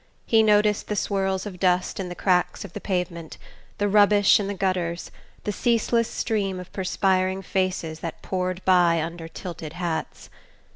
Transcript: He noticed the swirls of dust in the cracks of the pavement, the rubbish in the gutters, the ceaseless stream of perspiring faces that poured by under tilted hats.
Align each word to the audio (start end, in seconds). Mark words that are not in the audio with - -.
He 0.25 0.41
noticed 0.41 0.87
the 0.87 0.95
swirls 0.95 1.45
of 1.45 1.59
dust 1.59 1.99
in 1.99 2.09
the 2.09 2.15
cracks 2.15 2.65
of 2.65 2.73
the 2.73 2.81
pavement, 2.81 3.37
the 3.77 3.87
rubbish 3.87 4.39
in 4.39 4.47
the 4.47 4.55
gutters, 4.55 5.11
the 5.43 5.51
ceaseless 5.51 6.09
stream 6.09 6.59
of 6.59 6.73
perspiring 6.73 7.43
faces 7.43 7.99
that 7.99 8.23
poured 8.23 8.65
by 8.65 8.99
under 8.99 9.27
tilted 9.27 9.73
hats. 9.73 10.31